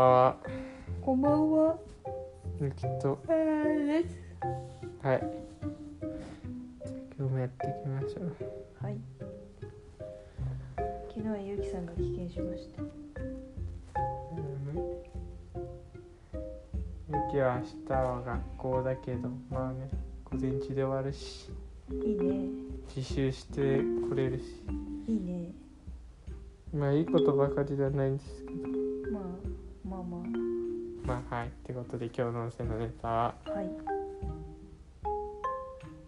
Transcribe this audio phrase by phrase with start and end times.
[0.00, 0.36] ばんは。
[1.02, 1.78] こんばんは。
[2.58, 3.18] ゆきと。
[3.28, 4.18] です。
[5.02, 5.20] はい。
[7.18, 8.34] 今日もやっていきましょう。
[8.82, 8.96] はい。
[11.08, 12.82] 昨日はゆうきさんが棄権しました。
[17.08, 19.90] ゆきは明日は学校だけど、まあね、
[20.24, 21.50] 午前中で終わるし、
[21.90, 22.48] いいね。
[22.96, 24.64] 自習してこれるし。
[25.06, 25.50] いいね。
[26.72, 28.80] まあいいことばかりじゃないんですけど。
[29.10, 29.49] まあ、
[30.02, 31.48] まあままあはい。
[31.48, 33.66] ってことで今日の音声のネタは、あ、はい。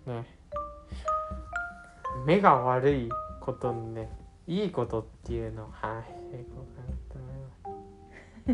[0.06, 0.26] ね、
[2.26, 3.08] 目が悪い
[3.40, 4.10] ことのね、
[4.46, 7.32] いいことっていうのを、はい、いこうかなと思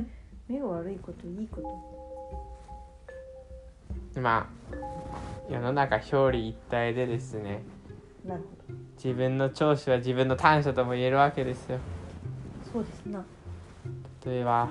[0.00, 0.12] います。
[0.48, 1.98] 目が悪いこと、いいこと。
[4.20, 7.62] まあ世の中表裏一体でですね
[8.24, 11.78] なるほ自分の長所は自分の短所とも言えるわけですよ
[12.66, 12.72] ど。
[12.72, 13.24] そうですな。
[14.26, 14.68] 例えば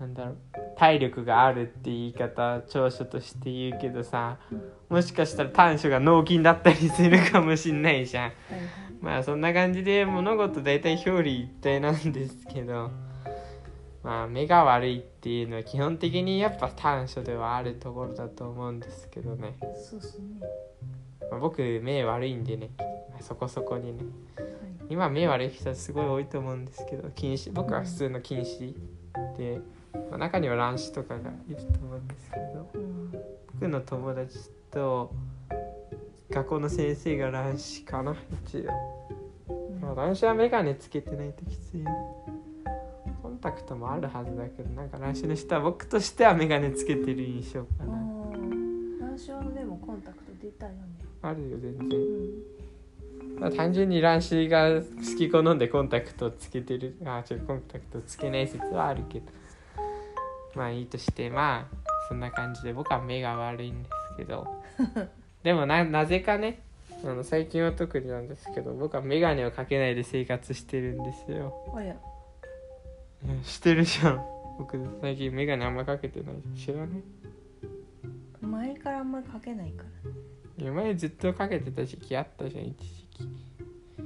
[0.00, 0.36] なんだろう
[0.78, 4.38] 体力があるって言い方長所として言うけどさ
[4.88, 8.32] もしかしたら短所が脳筋だったりするかもしんないじゃん。
[9.02, 12.90] まあそんな感じで物事大体表裏一体なんですけど
[14.02, 20.24] まあ目が悪いっていうのは基本的にやっぱ短所ではあるところだと思うんですけどねそうっすね。
[21.30, 22.84] まあ、僕目悪いんでね、ま
[23.20, 24.04] あそこそこにね
[24.36, 24.48] はい。
[24.88, 28.74] 今目悪い人すごい多いと思うんですけど近視僕は普通の近視
[29.36, 29.60] で、
[29.92, 33.12] まあ、中には乱視とかがいると思うんですけどうん。
[33.54, 34.38] 僕の友達
[34.70, 35.12] と
[36.30, 38.64] 学校の先生が乱視かな一応、
[39.80, 41.90] まあ、乱視は眼鏡つけてないときついよ
[43.22, 47.96] コンタクトもあるはずだけどなんか乱視の人は僕としては眼鏡つけてる印象かあなあ。
[49.00, 50.78] 乱視はでもコンタクト出たよね。
[51.22, 53.40] あるよ全然うん。
[53.40, 54.82] まあ、単純に乱視が好
[55.18, 59.26] き好んでコンタクトをつけてるあちょっとコンタクトをつけない説はあるけど
[60.54, 61.76] まあいいとしてまあ
[62.08, 64.46] そんな感じで僕は目が悪いんですけど
[65.42, 66.60] でもななぜかね
[67.04, 71.96] あの最近は特になんですけど僕は眼鏡をかけないで生活してるんですよあや。
[73.28, 74.24] うんしてるじゃん
[74.58, 78.46] 僕最近眼鏡あんまかけてない知らない？
[78.46, 79.84] 前からあんまりかけないか
[80.58, 80.64] ら。
[80.64, 83.28] いや前ずっとかけてた時期あったじゃん一時期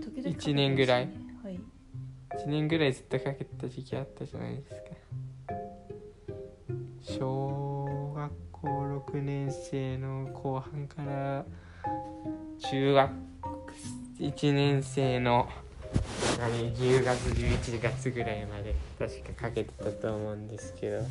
[0.00, 1.08] 時ね一年ぐらい。
[1.42, 1.58] はい。
[2.30, 4.76] 1年ぐらいずっとかけてた時期あったじゃないですか
[7.18, 8.68] 小学校
[9.08, 11.44] 6年生の後半から
[12.58, 13.10] 中学
[14.18, 15.48] 1年生の
[16.40, 21.06] 10月11月ぐらいまで確かかけてたと思うんですけど、ま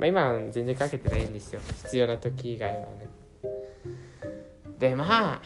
[0.00, 1.60] あ、今は全然かけてないんですよ。
[1.84, 3.08] 必要な時以外はね。
[4.80, 5.42] でまあ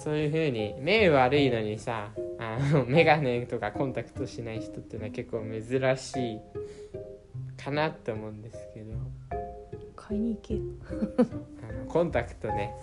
[0.00, 6.40] そういう風に目悪いのにさあの眼鏡とかコンタクトしない人っていうのは結構珍しい
[7.62, 8.94] かなって思うんですけど。
[9.96, 10.54] 買いに行け。
[10.54, 10.60] よ。
[11.68, 12.74] あのコンタクトね。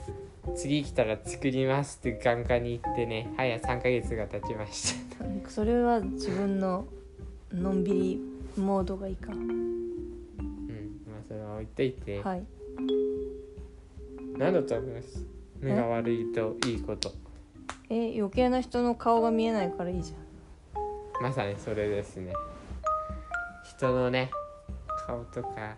[0.55, 3.33] 次来たら作りますって眼科に行ってね。
[3.35, 5.49] 早3ヶ月が経ちました。
[5.49, 6.85] それは自分の
[7.51, 8.19] のんびり
[8.57, 9.31] モードがいいか。
[9.31, 9.47] うん。
[11.07, 12.43] まあそれは置いといて、はい。
[14.37, 15.25] 何だと思います？
[15.61, 17.11] 目が悪いといいこと。
[17.89, 20.13] え余計な人の顔が見えないからいいじ
[21.21, 22.33] まさにそれですね。
[23.63, 24.29] 人のね
[25.05, 25.75] 顔とか。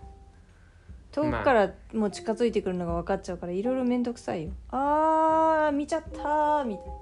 [1.11, 4.51] 遠くからもう近づいてくるのが分かっちゃうからいろいろ面倒くさいよ。
[4.69, 6.93] あー見ちゃったーみたいな。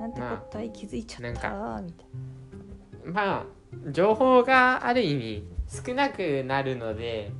[0.00, 2.06] なんてこったい、気づいちゃったーみたい
[3.06, 3.46] うんまあ
[3.90, 7.32] 情報がある意味少なくなるので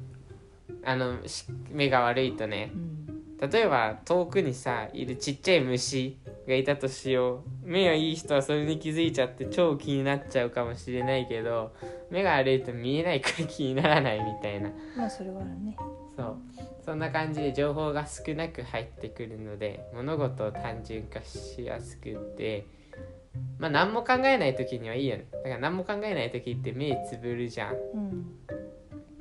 [0.84, 2.66] あのし目が悪いとね。
[2.66, 2.95] な、うん、
[3.41, 7.69] 例えば遠くにさいるちっちゃい虫がいたとしよう。
[7.69, 11.72] 目がいい人はそれに気づいちゃって超気になっちゃうかもしれないけど
[12.10, 14.70] 目が悪いと見えないから気にならないみたいな。
[14.97, 15.76] まあそれはね。
[16.16, 16.36] そう。
[16.84, 22.65] そんな感じで情報が少なく入ってくるので物事を単純化しやすくって
[23.59, 25.27] まあ何も考えない時にはいいよね。
[25.33, 28.27] だから何も考えない時って目つぶるじゃん、うん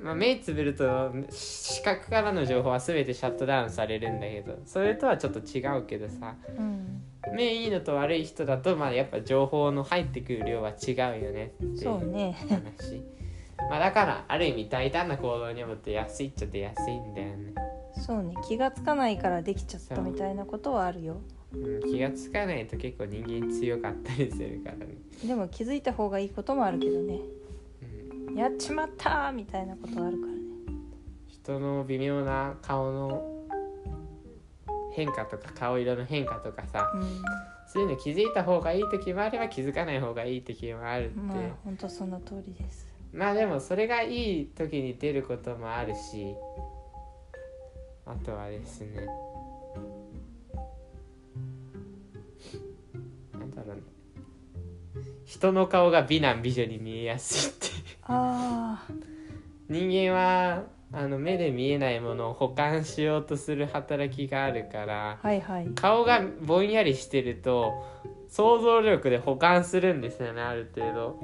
[0.06, 6.36] まあ、目つぶると視覚からの情報は全てシャットダウンされるんだけどそれとはちょっと違うけどさ。
[6.56, 7.02] うん。
[7.36, 12.38] 目いいのと悪い人だとまあやっぱ情報の入ってくる量は違うよねっていうそうね。
[12.38, 13.02] 話。
[13.68, 17.54] まあだからある意味大胆な行動にもって安いっちゃって安いんだよね。
[17.98, 18.36] そうね。
[18.48, 21.18] 気がつかないからできちゃったみたいなことはあるよ。
[21.52, 27.16] うん、気がつかないと結構人間強かったりするからね、でも気づいた方がいいこともあるけどね。
[27.16, 27.22] うん、
[28.36, 30.40] やっちまったーみたいなことあるからね。
[31.28, 33.36] 人の微妙な顔の
[34.92, 37.04] 変化とか顔色の変化とかさう
[37.72, 42.88] そういうの気づいた方がいい時もあれば気づかない方がいい時もあるって、んまあ本当その通りです。
[43.14, 46.36] まあでもそれがいい時に出ることもあるし
[48.06, 49.08] あとはですね。
[53.34, 53.82] なんだろうね。
[55.26, 57.75] 人の顔が美男美女に見えやすいって
[58.08, 58.94] ああ
[59.70, 60.64] 人間は
[60.94, 65.68] あの目で見えないものを保管しようとする働きがあるからはいはい。
[65.76, 67.74] 顔がぼんやりしてると
[68.30, 71.20] 想像力で保管するんですよねある程度。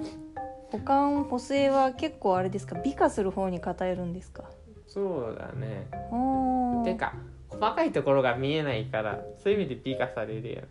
[0.71, 2.79] 保管補正は結構あれですか？
[2.83, 4.45] 美化する方に偏るんですか？
[4.87, 5.01] そ
[5.31, 5.87] うだね。
[6.11, 7.13] あてか
[7.51, 10.67] 細かいところが見えないからそういう意味で美化されるよね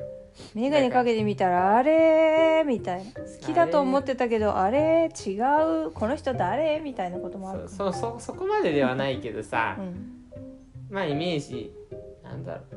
[0.54, 3.10] 眼鏡かけてみたらあれみたいな。
[3.12, 5.38] 好きだと思ってたけどあれ違
[5.86, 10.22] うこの人誰みたいなこともあるそそそそこまでではないけどさ、うん。
[10.88, 11.72] まあイメージ
[12.22, 12.76] なんだろう。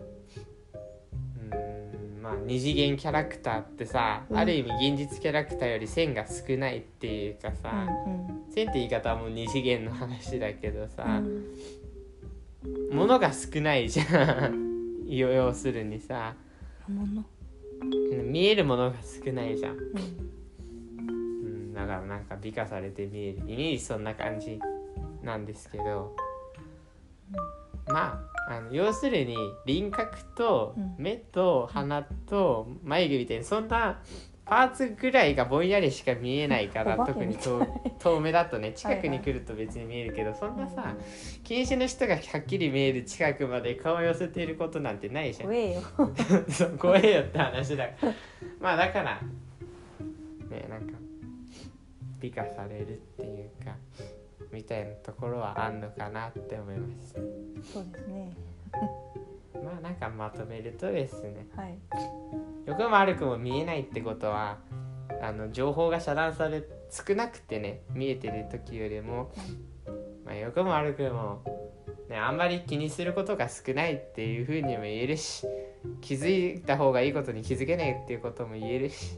[1.47, 4.37] うーんまあ二次元キャラクターってさ、うん。
[4.37, 8.51] ある意味現実キャラクターより線が少ないっていうかさ、うん。
[8.51, 11.45] 線って言い方はもう二次元の話だけどさ、うん
[12.93, 15.05] 物が少ないじゃん。
[15.07, 16.35] 要要するにさ。
[18.25, 19.81] 見えるものが少ないじゃん、うん。
[20.99, 21.11] う
[21.71, 24.59] ん、だからなんか美化されて見えるイメージそんな感じ
[25.21, 26.15] なんですけど、
[27.87, 30.95] まああの要するに輪郭とうん。
[30.97, 34.01] 目と鼻と眉毛みたいにそんな
[34.45, 37.65] パーツぐらいがぼんやりしか見えないから特に遠
[37.99, 40.95] 遠目だとね近くに来ると別に見えるけどそんなさ
[41.43, 45.49] 近視の人がはっきり見える近くまで顔を寄せていることなんてないじゃん。
[45.49, 45.81] 怖えよ。
[46.49, 48.13] そう怖えよって話だから。
[48.59, 49.21] まあだから
[50.49, 50.97] ねなんか
[52.19, 53.75] 美化されるっていうか
[54.51, 57.13] みたいなところはあんのかなって思います。
[57.73, 58.33] そうですね。
[59.63, 61.47] まあなんかまとめるとですね。
[61.55, 61.77] はい
[62.65, 64.57] 良くも悪くも見えないってことは
[65.21, 69.31] あの情報が遮断され少なくてね見えてる時よりも、
[70.25, 71.43] まあ、良くも悪くも、
[72.09, 75.47] ね、あんまり気にすることが少ないっていうふうにも言えるし
[76.01, 79.17] 気づいた方がいいことに気づけないっていうことも言えるし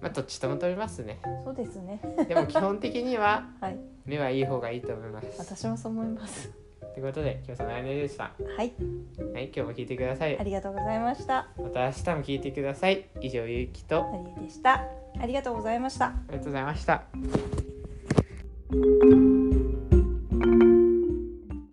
[0.00, 1.20] まあどっちとも取れますね。
[1.44, 2.00] そうですね。
[2.28, 3.78] でも基本的には はい。
[4.04, 5.26] 目はいい方がいいと思います。
[5.38, 6.67] 私もそう思います
[6.98, 8.24] ということで今日その間でした。
[8.24, 8.30] は
[8.64, 8.72] い。
[9.32, 10.36] はい今日も聞いてください。
[10.36, 11.46] ありがとうございました。
[11.56, 13.08] また明日も聞いてください。
[13.20, 14.04] 以上ゆうきと。
[14.40, 14.84] でした。
[15.20, 16.06] ありがとうございました。
[16.06, 17.04] ありがとうございました